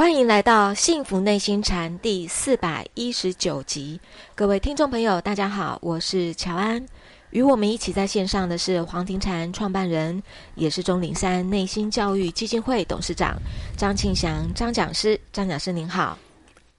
[0.00, 4.00] 欢迎来到《幸福内心禅》第四百一十九集，
[4.34, 6.82] 各位听众朋友，大家好，我是乔安。
[7.32, 10.22] 与我们一起在线上的是黄庭禅创办人，
[10.54, 13.36] 也是钟岭山内心教育基金会董事长
[13.76, 15.20] 张庆祥张讲师。
[15.34, 16.16] 张讲师您好，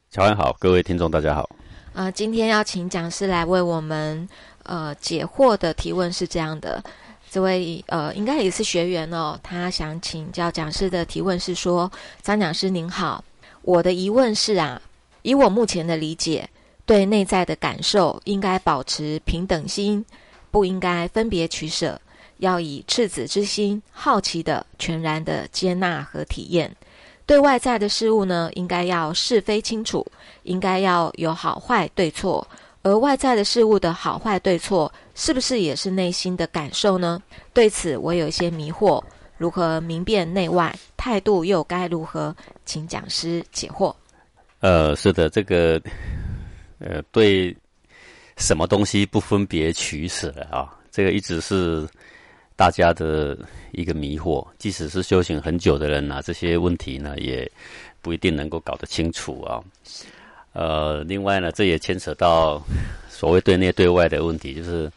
[0.10, 1.48] 乔安好，各位听众大家好。
[1.94, 4.28] 呃，今天要请讲师来为我们
[4.64, 6.84] 呃解惑的提问是这样的。
[7.32, 9.40] 这位呃，应该也是学员哦。
[9.42, 11.90] 他想请教讲师的提问是说：
[12.22, 13.24] 张讲师您好，
[13.62, 14.82] 我的疑问是啊，
[15.22, 16.50] 以我目前的理解，
[16.86, 20.06] 对内在的感受应该保持平等心，
[20.52, 21.98] 不应该分别取舍，
[22.40, 26.76] 要以赤子之心，好奇的、全然的接纳和体验。
[27.26, 30.06] 对外在的事物呢，应该要是非清楚，
[30.44, 32.46] 应该要有好坏对错。
[32.84, 37.22] 而外在的事物的好坏对错，是不是也是内心的感受呢？
[37.54, 39.04] 对此我有一些迷惑，
[39.38, 42.36] 如何明辨内外，态度又该如何？
[42.66, 43.94] 请讲师解惑。
[44.60, 45.82] 呃，是的，这个
[46.80, 47.56] 呃，对
[48.38, 50.74] 什么东西不分别取舍啊？
[50.92, 51.88] 这个一直是
[52.56, 53.38] 大家的
[53.72, 54.48] 一个迷惑。
[54.58, 57.50] 即使是修行很久的人啊，这些问题呢，也
[58.02, 59.62] 不一定能够搞得清楚啊。
[60.54, 62.62] 呃，另外呢，这也牵扯到
[63.22, 64.92] 所谓对内对外的问题，就是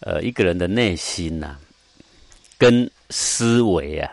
[0.00, 1.54] 呃，一个人的内心呐，
[2.58, 4.10] 跟思维啊，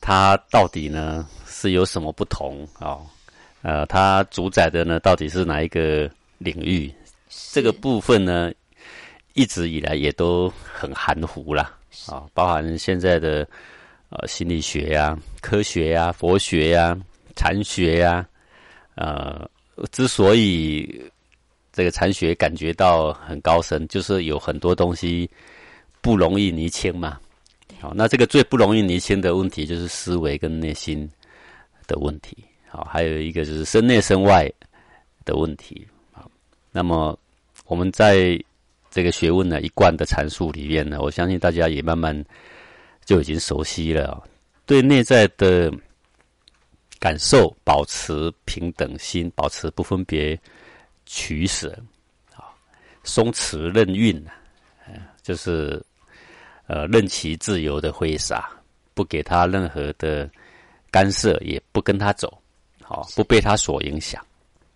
[0.00, 2.96] 它到底呢是有什么不同啊？
[3.60, 6.90] 呃，它主宰的呢到底是哪一个领域？
[7.52, 8.50] 这个部分呢，
[9.34, 13.46] 一直以来也都很含糊啦啊，包含现在的
[14.08, 16.96] 呃心理学呀、科学呀、佛学呀、
[17.36, 18.26] 禅学呀，
[18.94, 19.46] 呃。
[19.92, 21.02] 之所以
[21.80, 25.26] 这个禅学感觉到很高深，就是有很多东西
[26.02, 27.18] 不容易厘清嘛。
[27.80, 31.08] 好，那这个最不容易厘清的问题就是思维跟内心
[31.86, 32.36] 的问题。
[32.68, 34.46] 好，还有一个就是身内身外
[35.24, 35.86] 的问题。
[36.12, 36.30] 好，
[36.70, 37.18] 那么
[37.64, 38.38] 我们在
[38.90, 42.22] 这个学问呢一贯的阐述里面呢，我相信大家也慢慢
[43.06, 44.22] 就已经熟悉了。
[44.66, 45.72] 对内在的。
[46.98, 50.38] 感受保持平等心，保持不分别
[51.12, 51.76] 取舍，
[52.36, 52.54] 啊，
[53.02, 54.30] 松弛任运啊，
[55.22, 55.82] 就是
[56.68, 58.48] 呃任其自由的挥洒，
[58.94, 60.30] 不给他任何的
[60.88, 62.40] 干涉，也不跟他走，
[62.80, 64.24] 好，不被他所影响，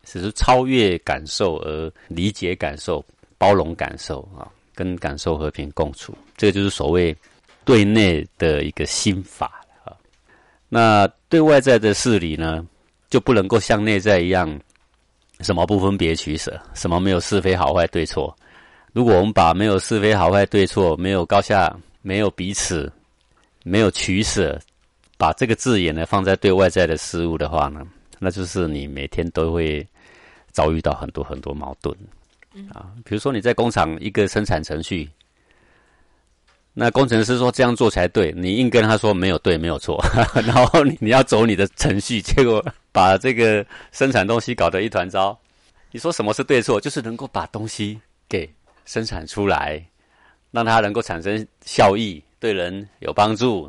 [0.03, 3.05] 只是超越感受而理解感受，
[3.39, 7.17] 包容感受啊，跟感受和平共处，这个就是所谓
[7.65, 9.95] 对内的一个心法啊。
[10.69, 12.67] 那对外在的事理呢，
[13.09, 14.61] 就不能够像内在一样，
[15.45, 18.35] 什么不分别取舍，什么没有是非好坏对错。
[18.93, 21.73] 如果我们把没有是非好坏对错，没有高下，
[22.03, 22.91] 没有彼此，
[23.63, 24.59] 没有取舍，
[25.19, 27.83] 把这个字眼呢放在对外在的事物的话呢，
[28.19, 29.87] 那就是你每天都会
[30.51, 31.95] 遭遇到很多很多矛盾
[32.73, 32.87] 啊。
[33.05, 35.09] 比如说你在工厂一个生产程序。
[36.77, 39.97] 那工程师说这样做才对，你硬跟他说没有对，没有错，
[40.45, 42.61] 然后你你要走你的程序，结果
[42.95, 45.37] 把这个生产东西搞得一团糟。
[45.91, 46.81] 你说什么是对错？
[46.81, 48.49] 就是能够把东西给
[48.85, 49.85] 生产出来，
[50.53, 53.69] 让它能够产生效益，对人有帮助，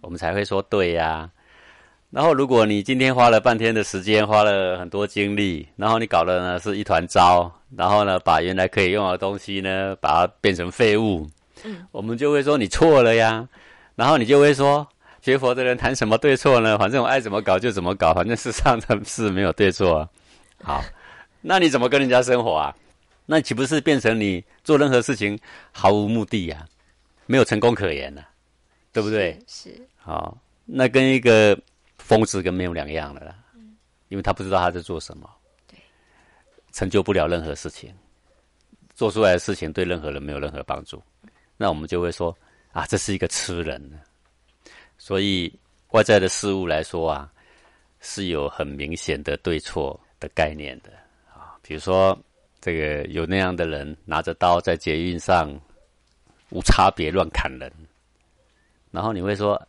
[0.00, 1.30] 我们才会说对呀。
[2.10, 11.24] 然后如果你今天花了半天的时间，花了很多精力，然后你搞的呢是一团糟，然后呢把原来可以用的东西呢，把它变成废物。
[11.62, 13.48] 嗯，我们就会说你错了呀，
[13.94, 14.84] 然后你就会说
[15.22, 16.78] 学佛的人谈什么对错呢？
[16.78, 20.08] 反正我爱怎么搞就怎么搞，反正世上的事没有对错。
[20.62, 20.82] 好，
[21.40, 22.74] 那你怎么跟人家生活啊？
[23.26, 25.38] 那岂不是变成你做任何事情
[25.72, 26.66] 毫无目的呀？
[27.26, 28.28] 没有成功可言啊，
[28.92, 29.38] 对不对？
[29.46, 29.70] 是。
[29.98, 31.56] 好，那跟一个
[31.98, 33.34] 疯子跟没有两样的啦。
[33.54, 33.76] 嗯，
[34.08, 35.30] 因为他不知道他在做什么，
[35.68, 35.78] 对，
[36.72, 37.94] 成就不了任何事情，
[38.94, 41.00] 做出来的事情对任何人没有任何帮助。
[41.56, 42.36] 那我们就会说
[42.72, 43.80] 啊，这是一个痴人。
[45.10, 45.52] 所以
[45.88, 47.28] 外在的事物来说啊，
[47.98, 50.92] 是有很明显的对错的概念的
[51.34, 51.58] 啊。
[51.62, 52.16] 比如说，
[52.60, 55.52] 这个有那样的人拿着刀在捷运上
[56.50, 57.68] 无差别乱砍人，
[58.92, 59.60] 然后你会说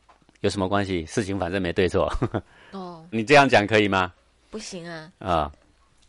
[0.42, 1.04] 有什么关系？
[1.08, 2.08] 事情反正没对错。
[2.70, 4.14] 哦， 你这样讲可以吗？
[4.52, 5.12] 不行啊。
[5.18, 5.52] 啊，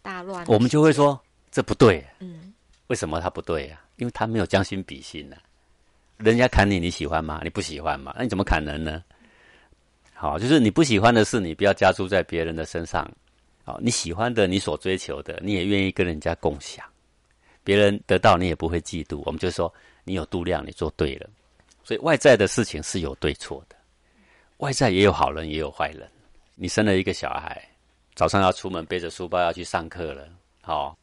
[0.02, 0.44] 大乱。
[0.46, 1.19] 我们就会说
[1.50, 2.05] 这不对。
[2.19, 2.52] 嗯，
[2.88, 3.82] 为什么他不对啊？
[3.96, 5.38] 因为他没有将心比心呢。
[6.19, 7.40] 人家砍你，你喜欢吗？
[7.43, 8.12] 你不喜欢嘛？
[8.14, 9.02] 那你怎么砍人呢？
[10.23, 13.11] 好，就是你不喜欢的事，你不要加诸在别人的身上。
[13.65, 16.87] 好，你喜欢的，你所追求的，你也愿意跟人家共享。
[17.65, 19.21] 别人得到，你也不会嫉妒。
[19.27, 19.75] 我们就说，
[20.05, 21.29] 你有度量，你做对了。
[21.83, 23.75] 所以外在的事情是有对错的，
[24.59, 26.09] 外在也有好人，也有坏人。
[26.55, 27.61] 你生了一个小孩，
[28.15, 30.29] 早上要出门背着书包要去上课了，
[30.61, 30.97] 好，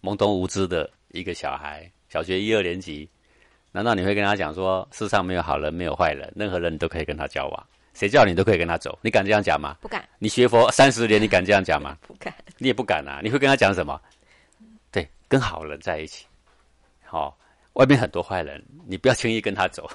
[0.00, 3.06] 懵懂无知的一个小孩，小学一二年级，
[3.72, 7.66] 难道你会跟他讲说世上没有好人没有坏人，任何人你都可以跟他交往？
[7.94, 8.98] 谁叫你都可以跟他走？
[9.02, 9.76] 你敢这样讲吗？
[9.80, 10.06] 不敢。
[10.18, 11.96] 你学佛三十年，你敢这样讲吗？
[12.06, 12.34] 不敢。
[12.58, 13.20] 你也不敢啊！
[13.22, 14.00] 你会跟他讲什么？
[14.90, 16.26] 对，跟好人在一起。
[17.04, 17.38] 好，
[17.74, 19.88] 外面很多坏人，你不要轻易跟他走。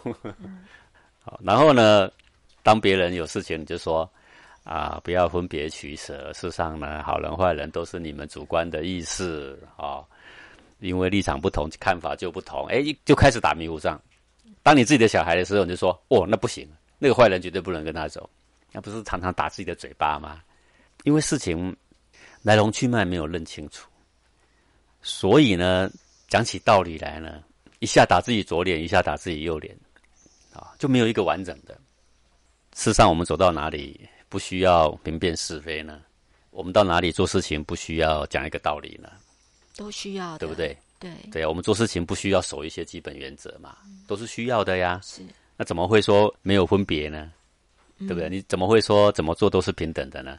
[1.22, 2.10] 好，然后呢，
[2.64, 4.10] 当别人有事情，你就说
[4.64, 6.32] 啊，不要分别取舍。
[6.34, 10.04] 世上呢，好人坏人都是你们主观的意识啊，
[10.80, 12.66] 因为立场不同，看法就不同。
[12.68, 14.02] 哎，就开始打迷糊仗。
[14.64, 16.66] 当你自己的小孩的时候，你就说哦，那不行。
[17.00, 18.30] 那个坏人绝对不能跟他走，
[18.72, 20.44] 那不是常常打自己的嘴巴吗？
[21.06, 21.76] 因为事情
[22.42, 23.90] 来龙去脉没有认清楚，
[25.02, 25.90] 所以呢，
[26.28, 27.42] 讲起道理来呢，
[27.80, 29.74] 一下打自己左脸，一下打自己右脸，
[30.54, 31.74] 啊，就没有一个完整的。
[32.76, 36.02] 事实上，我们走到哪里不需要明辨是非呢？
[36.52, 39.10] 我们到哪里做事情不需要讲一个道理呢？
[39.78, 40.78] 都需要，对不对？
[41.00, 43.78] 对对啊，我们做事情不需要守一些基本原则嘛？
[44.06, 45.00] 都是需要的呀。
[45.02, 45.22] 是。
[45.60, 47.30] 那怎么会说没有分别呢？
[48.00, 48.30] 对不对？
[48.30, 50.38] 你怎么会说怎么做都是平等的呢？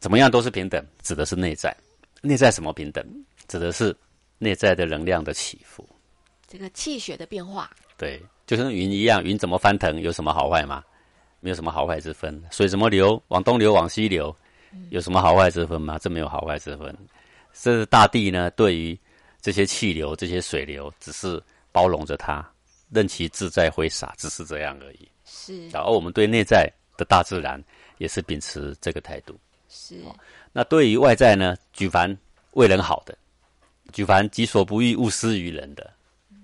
[0.00, 1.76] 怎么样都是平等，指的是内在。
[2.22, 3.04] 内在什么平等？
[3.48, 3.94] 指的是
[4.38, 5.86] 内在的能量的起伏，
[6.46, 7.70] 这个气血的变化。
[7.98, 10.82] 对，就像云一样，云怎么翻腾，有什么好坏吗？
[11.40, 12.42] 没有什么好坏之分。
[12.50, 14.34] 水怎么流，往东流，往西流，
[14.88, 15.98] 有什么好坏之分吗？
[15.98, 16.96] 这没有好坏之分。
[17.52, 18.98] 这大地呢，对于
[19.42, 22.42] 这些气流、这些水流，只是包容着它。
[22.90, 25.08] 任其自在挥洒，只是这样而已。
[25.24, 27.62] 是，然后我们对内在的大自然
[27.98, 29.38] 也是秉持这个态度。
[29.68, 30.00] 是，
[30.52, 31.56] 那对于外在呢？
[31.72, 32.16] 举凡
[32.52, 33.16] 为人好的，
[33.92, 35.92] 举凡己所不欲，勿施于人的，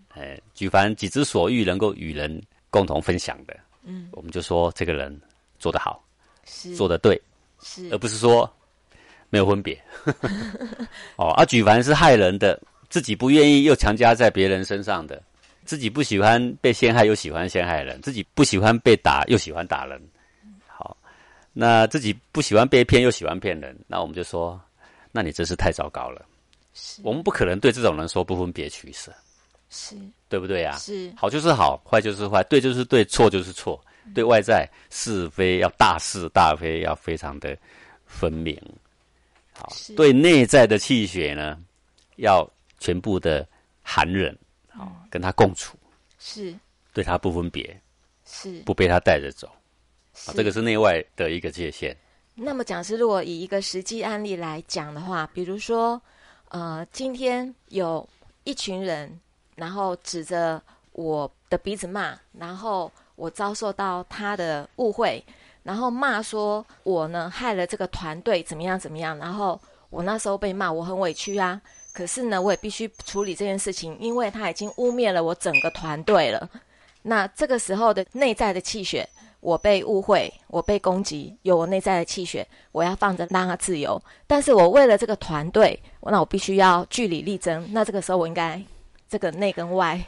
[0.09, 5.21] 哎，举凡己之所欲，能够与人共同分享的，嗯，我们就说这个人
[5.59, 6.03] 做得好，
[6.45, 7.21] 是做得对，
[7.63, 8.51] 是，而不是说
[9.29, 9.81] 没有分别。
[11.15, 15.23] 哦，而举凡是害人的，自己不愿意又强加在别人身上的。
[15.71, 20.03] 自己不喜欢被陷害，又喜欢陷害人；自己不喜欢被打，又喜欢打人。
[20.67, 20.97] 好，
[21.53, 24.61] 那自己不喜欢被骗，又喜欢骗人，那我们就说，
[25.13, 26.27] 那你真是太糟糕了。
[27.05, 29.13] 我们不可能对这种人说不分别取舍，
[29.71, 29.95] 是
[30.29, 30.77] 对不对呀？
[30.77, 33.81] 是，好就是好，坏就是坏，对就是对，错就是错。
[34.13, 37.57] 对外在是非要大是大非要非常的
[38.07, 38.61] 分明。
[39.53, 41.57] 好，对内在的气血呢，
[42.17, 42.45] 要
[42.81, 43.47] 全部的
[43.85, 44.37] 寒忍。
[45.11, 45.77] 跟他共处，
[46.19, 46.55] 是
[46.93, 47.81] 对他不分别，
[48.25, 49.49] 是不被他带着走，
[50.27, 51.97] 啊，这个是内外的一个界限。
[52.35, 56.01] 那么讲师，如果以一个实际案例来讲的话，比如说，
[56.49, 58.09] 呃，今天有
[58.45, 59.21] 一群人，
[59.57, 60.63] 然后指着
[60.93, 65.23] 我的鼻子骂，然后我遭受到他的误会，
[65.63, 71.61] 然后骂说我呢害了这个团队，怎么样怎么样，然后我那时候被骂，我很委屈啊。
[72.01, 76.49] 可是呢，我也必须处理这件事情，因为他已经污蔑了我整个团队了。
[77.03, 79.07] 那这个时候的内在的气血，
[79.41, 84.03] 我被误会，我被攻击，有我内在的气血，我要放着让他自由。
[84.27, 87.69] 但是我为了这个团队，那我必须要据理力争。
[87.71, 88.59] 那这个时候我应该
[89.07, 90.03] 这个内跟外。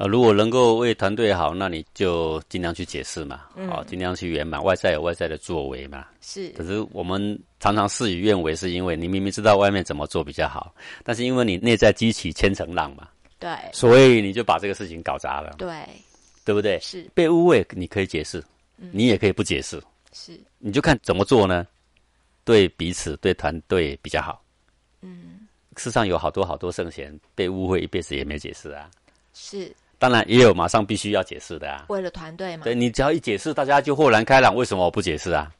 [0.00, 4.64] 啊，如果能够为团队好，那你就尽量去解释嘛，哦，尽量去圆满。
[4.64, 6.48] 外在有外在的作为嘛，是。
[6.52, 15.70] 可是我们常常事与愿违，是因为你明明知道外面怎么做比较好，但是因为你内在激起千层浪嘛，对，所以你就把这个事情搞砸了，对，
[16.46, 16.80] 对不对？
[16.80, 17.06] 是。
[17.12, 18.42] 被误会你可以解释，
[18.78, 19.78] 你也可以不解释，
[20.14, 20.40] 是。
[20.56, 21.66] 你就看怎么做呢？
[22.42, 24.42] 对彼此对团队比较好。
[25.02, 28.90] 嗯，世上有好多好多圣贤被误会一辈子也没解释啊，
[29.34, 29.70] 是。
[30.00, 32.64] 当然也有马上必须要解释的啊，为了团队嘛。
[32.64, 34.56] 对你只要一解释，大家就豁然开朗。
[34.56, 35.52] 为什么我不解释啊？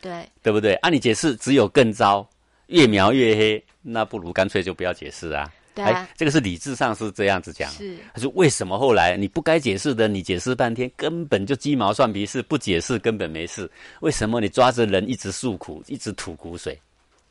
[0.00, 0.74] 对，对不对？
[0.74, 2.24] 按你解释，只有更糟，
[2.68, 3.64] 越描越黑。
[3.82, 5.52] 那不如干脆就不要解释啊。
[5.74, 7.68] 对啊，这个是理智上是这样子讲。
[7.72, 13.68] 是，他说为什么后来你不该解释的，你解释半天根本就鸡毛蒜皮事，不解释根本没事。
[13.98, 16.80] 为什么你抓着人一直诉苦，一直吐苦水？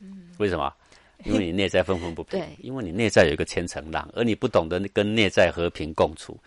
[0.01, 0.73] 嗯，为什么？
[1.31, 6.37] 因为你内在愤愤不平，对，因为你内在有一个千层浪，而你不懂得跟内在和平共处。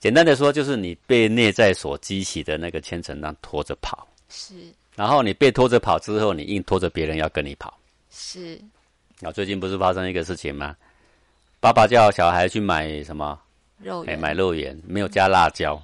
[0.00, 4.54] 简单的说，就是你被内在所激起的那个千层浪拖着跑，是。
[4.96, 7.72] 然后你被拖着跑之后，你硬拖着别人要跟你跑，
[8.10, 8.60] 是。
[9.20, 10.76] 啊，最近不是发生一个事情吗？
[11.60, 13.38] 爸爸叫小孩去买什么
[13.78, 15.80] 肉圆，买肉圆，没有加辣椒，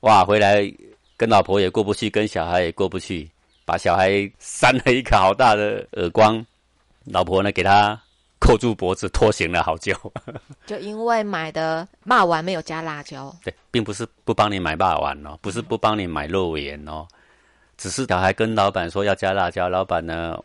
[0.00, 0.72] 哇，回来
[1.16, 3.28] 跟老婆也过不去，跟小孩也过不去，
[3.64, 6.46] 把小孩扇了一个好大的耳光。
[7.04, 8.00] 老婆呢，给他
[8.38, 9.94] 扣住脖子，拖行了好久。
[10.66, 13.34] 就因为买的骂丸没有加辣椒。
[13.42, 17.06] 对，并不是不帮你买霸丸哦，不是不帮你买肉圆哦，
[17.76, 20.38] 只是小孩跟老板说要加辣椒，老板呢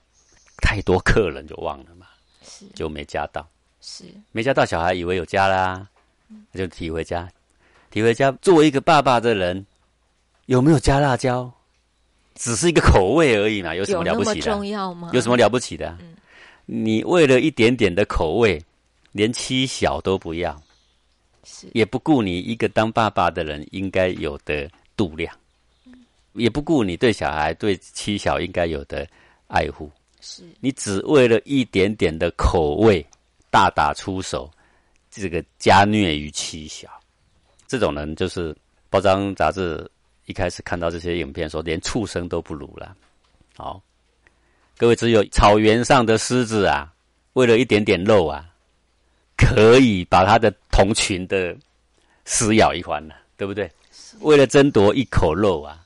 [0.62, 2.06] 太多客人就忘了嘛，
[2.44, 3.48] 是就没加到，
[3.82, 5.88] 是没加到，小孩以为有加啦，
[6.52, 7.30] 那就提回家，
[7.90, 8.32] 提回家。
[8.42, 9.66] 作为一个爸爸的人，
[10.46, 11.52] 有没有加辣椒？
[12.36, 14.52] 只是一个口味而已嘛，有什么了不起的？
[14.52, 15.10] 重要吗？
[15.12, 15.94] 有什么了不起的？
[16.00, 16.16] 嗯，
[16.72, 18.62] 你为了一点点的口味，
[19.12, 20.62] 连妻小都不要，
[21.44, 21.68] 是。
[21.74, 25.36] 也不顾你一个当爸爸的人应该有的度量，
[26.34, 29.08] 也不顾你对小孩对妻小应该有的
[29.48, 29.90] 爱护，
[30.22, 30.44] 是。
[30.60, 33.04] 你只为了一点点的口味
[33.50, 34.48] 大打出手，
[35.10, 36.88] 这个加虐于妻小，
[37.68, 38.56] 这种人就是
[38.92, 39.90] 包装杂志。
[40.28, 42.96] 一开始看到这些影片，说连畜生都不如了。
[43.58, 43.82] 好，
[44.80, 46.90] 各位，只有草原上的狮子啊，
[47.34, 48.46] 为了一点点肉啊，
[49.36, 51.54] 可以把它的同群的
[52.24, 53.70] 撕咬一番了，对不对？
[54.22, 55.84] 为了争夺一口肉啊，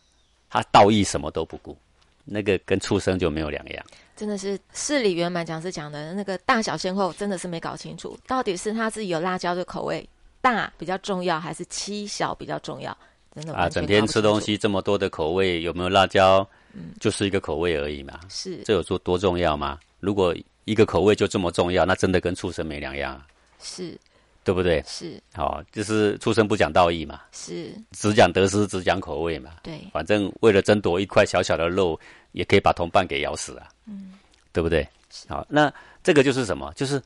[0.47, 1.75] 他道义什么都不顾，
[2.23, 3.83] 那个跟畜生就没有两样。
[4.15, 10.07] 真的是市里圆满讲师讲的那个大小先后，真的是没搞清楚，到底是他自己有辣椒的口味
[10.39, 12.95] 大比较重要，还是七小比较重要？
[13.33, 16.47] 真的啊，整天吃东西这么多的口味，有没有辣椒？
[16.73, 18.19] 嗯，就是一个口味而已嘛。
[18.29, 19.79] 是，这有做多重要吗？
[19.99, 23.15] 如果一个口味就这么重要，那真的跟畜生没两样。
[23.15, 23.27] 啊
[23.59, 23.97] 是，
[24.43, 24.83] 对不对？
[24.85, 27.21] 是，好，就是畜生不讲道义嘛。
[27.31, 29.51] 是，只讲得失，只讲口味嘛。
[29.63, 31.97] 对，反正为了争夺一块小小的肉，
[32.33, 33.69] 也可以把同伴给咬死啊。
[33.85, 34.13] 嗯，
[34.51, 34.85] 对不对？
[35.27, 36.73] 好，那这个就是什么？
[36.75, 37.01] 就是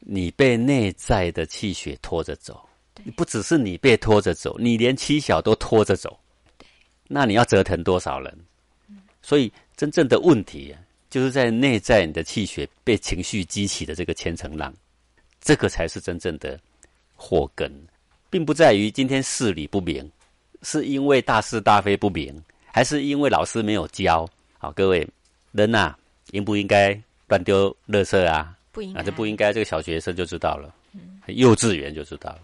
[0.00, 2.60] 你被内在的气血拖着走。
[3.04, 6.18] 你不只是你被拖着走，你连妻小都拖着走，
[7.08, 8.38] 那你要折腾多少人？
[9.22, 14.74] 所以真正的问题啊，就是在内在你的气血被情绪激起的这个千层浪，
[15.40, 16.58] 这个才是真正的
[17.14, 17.72] 祸根，
[18.28, 20.10] 并不在于今天事理不明，
[20.62, 24.28] 是因为大是大非不明，还是因为老师没有教？
[24.58, 25.06] 好，各位
[25.52, 25.94] 人呐，
[26.32, 28.56] 应不应该乱丢垃圾啊？
[28.72, 30.74] 不应该，这不应该，这个小学生就知道了，
[31.26, 32.40] 幼稚园就知道了。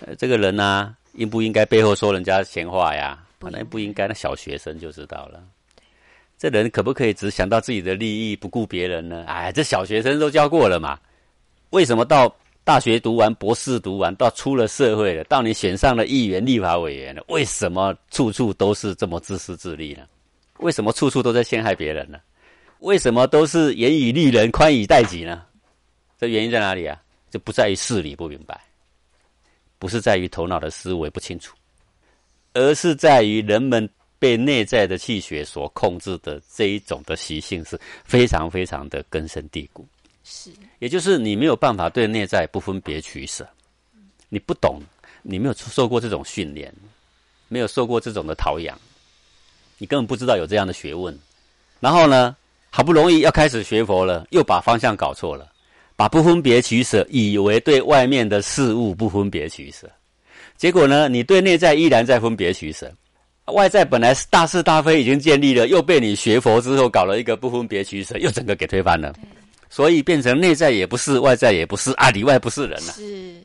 [0.00, 3.22] 呃，这个人呢，应不应该背后说人家闲话呀？
[3.40, 5.42] 可能不应该，那小学生就知道了。
[6.38, 9.24] 这人可不可以只想到自己的利益，不顾别人呢？
[9.26, 10.98] 哎，这小学生都教过了嘛。
[11.70, 20.02] 为什么到大学读完、博士读完，到出了社会了，到你选上了议员、立法委员了，为什么处处都是这么自私自利呢？
[20.58, 22.18] 为什么处处都在陷害别人呢？
[22.78, 25.42] 为什么都是严以律人、宽以待己呢？
[26.18, 27.00] 这原因在哪里啊？
[27.30, 28.60] 就不在于事理不明白。
[29.80, 31.56] 不是在于头脑的思维不清楚，
[32.52, 39.86] 而是在于人们被内在的气血所控制的这一种的习性是非常非常的根深蒂固。
[40.24, 43.48] 是，也就是你没有办法对内在不分别取舍，
[44.28, 44.80] 你不懂，
[45.22, 46.72] 你没有受过这种训练，
[47.48, 48.78] 没有受过这种的陶养，
[49.78, 51.18] 你根本不知道有这样的学问。
[51.80, 52.36] 然后呢，
[52.70, 55.52] 好不容易要开始学佛了，又把方向搞错了。
[55.96, 59.90] 把不分别取舍，以为对外面的事物不分别取舍，
[60.56, 62.88] 结果呢，你对内在依然在分别取舍。
[63.52, 69.14] 外在本来是大是大非已经建立了，又被你学佛之后搞了一个不分别取舍，又整个给推翻了。
[69.70, 72.92] 所以变成内在也不是，外在也不是，啊，里外不是人了。
[72.92, 73.42] 是，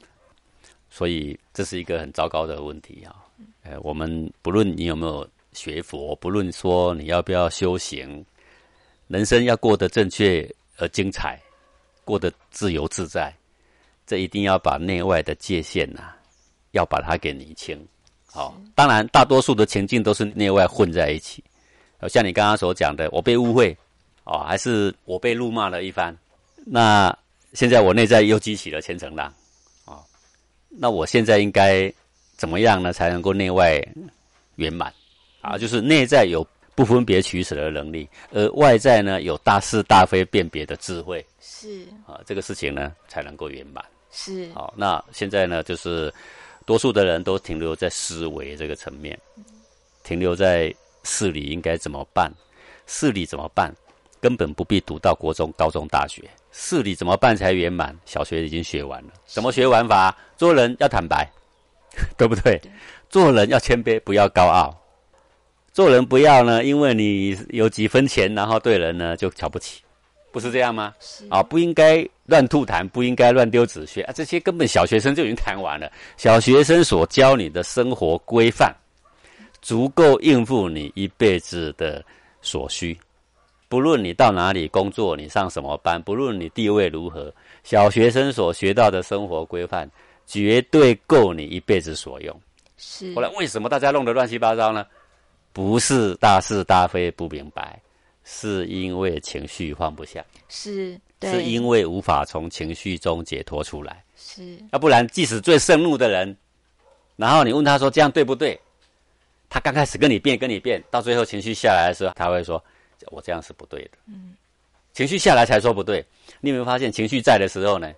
[0.90, 3.16] 所以这是一个很糟糕的问题啊！
[3.64, 8.26] 呃，我们不论你有没有学佛，不论说你要不要修行，
[9.08, 11.40] 人生要过得正确而精彩。
[12.06, 13.34] 过得自由自在，
[14.06, 16.14] 这一定要把内外的界限呐，
[16.72, 17.80] 要把它给理清。
[18.34, 21.44] 好，当然大多数的情境都是内外混在一起。
[22.10, 23.78] 像你刚刚所讲的，我被误会，
[24.24, 26.18] 哦，还是我被辱骂了一番。
[26.66, 27.16] 那
[27.54, 29.32] 现在我内在又激起了千层浪，
[29.86, 30.02] 啊，
[30.68, 31.94] 那我现在应该
[32.36, 33.80] 怎么样呢，才能够内外
[34.56, 34.92] 圆满？
[35.42, 41.24] 啊，就是内在有不分别取舍的能力，而外在呢有大是大非辨别的智慧。
[41.40, 43.86] 是啊，这个事情呢才能够圆满。
[44.12, 46.14] 是好，那现在呢，就是
[46.66, 49.20] 多数的人都停留在思维这个层面，
[50.04, 52.32] 停留在事理应该怎么办？
[52.88, 53.74] 事理怎么办？
[54.22, 57.98] 根本不必读到国中、高中、大学，事理怎么办才圆满？
[58.06, 59.10] 小学已经学完了。
[59.26, 60.18] 怎么学完法？
[60.38, 61.30] 做人要坦白，
[62.18, 62.62] 对不对？
[63.10, 64.80] 做人要谦卑，不要高傲。
[65.74, 69.82] 做人不要呢，因为你有几分钱，然后对人呢就瞧不起。
[70.34, 70.94] 不是这样吗？
[71.30, 74.12] 啊，不应该乱吐痰，不应该乱丢纸屑啊！
[74.12, 75.92] 这些根本小学生就已经谈完了。
[76.18, 78.76] 小学生所教你的生活规范，
[79.62, 82.04] 足够应付你一辈子的
[82.42, 82.98] 所需。
[83.70, 87.32] 不论你到哪里工作，你上什么班，不论你地位如何，
[87.64, 89.88] 小学生所学到的生活规范，
[90.26, 92.42] 绝对够你一辈子所用。
[92.78, 93.14] 是。
[93.14, 94.84] 后来为什么大家弄得乱七八糟呢？
[95.54, 97.80] 不是大是大非不明白，
[98.24, 106.36] 是因为情绪放不下，是，是因为无法从情绪中解脱出来，是，要不然即使最盛怒的人，
[107.16, 108.60] 然后你问他说这样对不对？
[109.50, 112.64] 他刚开始跟你辩跟你辩，到最后情绪下来的时候，他会说
[113.12, 113.92] 我这样是不对的。
[114.08, 114.34] 嗯，
[114.94, 116.04] 情绪下来才说不对。
[116.42, 117.94] 你有没有发现情绪在的时候呢，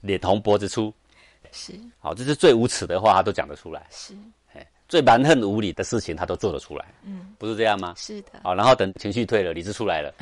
[0.00, 0.90] 脸红脖子粗，
[1.52, 4.14] 是，好，这是最无耻的话，他都讲得出来，是。
[4.88, 7.94] 最蛮横无理的事情，他都做得出来，嗯，不是这样吗？
[7.96, 8.40] 是的。
[8.42, 10.14] 好，然后等情绪退了，理智出来了，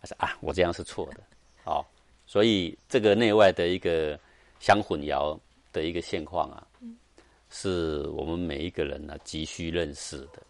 [0.00, 1.20] 他 说啊，我这样是错的，
[1.62, 1.86] 好，
[2.26, 4.18] 所以这个内外的一个
[4.58, 5.38] 相混淆
[5.72, 6.66] 的一个现况啊，
[7.50, 10.42] 是我们每一个人呢急需认识的，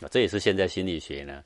[0.00, 1.44] 那这也是现在心理学呢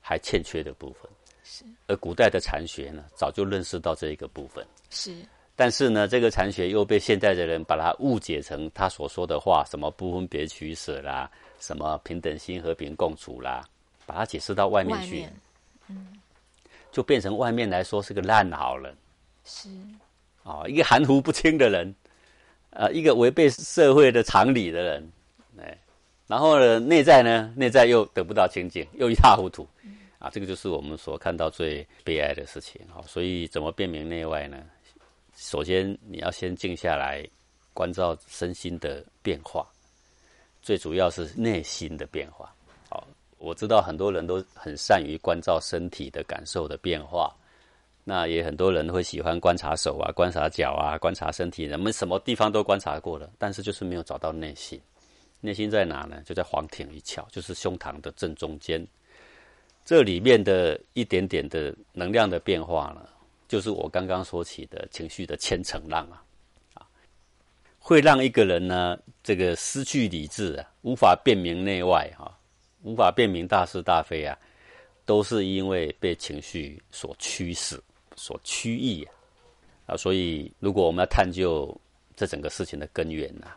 [0.00, 1.10] 还欠缺的部分，
[1.44, 1.64] 是。
[1.86, 5.14] 而古代的禅学呢，早就认识到这一个部分，是。
[5.56, 11.30] 但是呢，这个禅学又被现在的人把它误解成他所说的话，什么不分别取舍啦，
[11.60, 13.64] 什么平等心、和平共处啦，
[14.04, 15.24] 把它解释到外面去，
[15.88, 16.18] 嗯，
[16.90, 18.92] 就变成外面来说是个烂好人，
[19.44, 19.68] 是，
[20.42, 21.94] 哦，一个含糊不清的人，
[22.70, 25.12] 呃，一个违背社会的常理的人，
[25.60, 25.78] 哎，
[26.26, 29.64] 然后呢，内在呢，内在又得不到清净，又一塌糊涂，
[30.18, 32.80] 啊，这个就是我们所看到最悲哀的事情。
[32.92, 32.98] 啊。
[33.06, 34.58] 所以，怎么辨明内外呢？
[35.36, 37.26] 首先，你要先静下来，
[37.72, 39.66] 关照身心的变化。
[40.62, 42.54] 最主要是内心的变化。
[42.88, 43.06] 好，
[43.38, 47.34] 我知道很多人都很善于关照身体的感受的变化，
[48.04, 54.80] 那也很多人会喜欢观察手啊、观察脚啊、观察身体，人们什么地方都观察过了，但是就是没有找到内心。
[55.40, 56.22] 内心在哪呢？
[56.24, 58.86] 就在黄庭一窍，就是胸膛的正中间。
[59.84, 63.06] 这里面的一点点的能量的变化呢？
[63.46, 66.24] 就是我刚刚说起的情绪的千层浪啊，
[66.74, 66.86] 啊，
[67.78, 72.36] 会让一个人呢，这个失去理智啊，无法辨明内外哈，
[72.82, 74.36] 无法辨明大是大非啊，
[75.04, 77.80] 都是因为被情绪所驱使、
[78.16, 79.12] 所驱役啊，
[79.88, 81.78] 啊，所以如果我们要探究
[82.16, 83.48] 这整个事情的根源呐，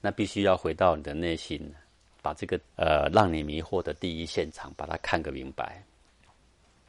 [0.00, 1.74] 那必须要回到你的内心，
[2.22, 5.82] 把这个呃让你迷惑的第一现场，把它看个明白。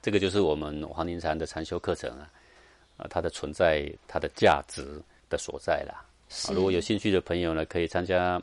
[0.01, 2.29] 这个就是我们黄庭禅的禅修课程啊，
[2.97, 4.85] 啊，它的存在、它的价值
[5.29, 6.05] 的所在啦。
[6.47, 8.41] 啊如果有兴趣的朋友呢，可以参加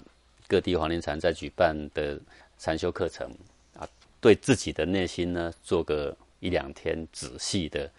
[0.48, 2.18] 各地黄庭禅在举办的
[2.58, 3.30] 禅修课程
[3.78, 3.88] 啊，
[4.20, 7.90] 对自己的内心呢做个一两天仔细的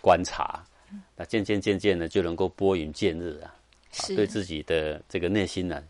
[0.00, 0.64] 观察，
[1.16, 3.54] 那渐渐渐渐呢就能够拨云见日啊，
[4.16, 5.82] 对自己的这个内心呢，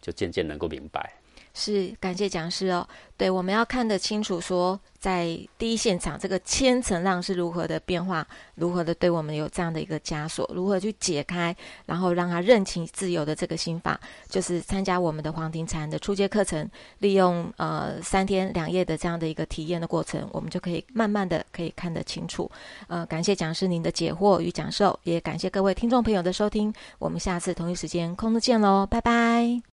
[0.00, 1.12] 就渐渐能够明白。
[1.54, 2.86] 是感谢讲师哦，
[3.16, 22.50] 对，我们要看得清楚，说在第一现场这个千层浪是如何的变化，如何的对我们有这样的一个枷锁，如何去解开，然后让他认清自由的这个心法，就是参加我们的黄庭禅的初阶课程，利用呃三天两夜的这样的一个体验的过程，我们就可以慢慢的可以看得清楚。
[22.88, 29.71] 呃，感谢讲师您的解惑与讲授，也感谢各位听众朋友的收听，我们下次同一时间空中见喽，拜拜。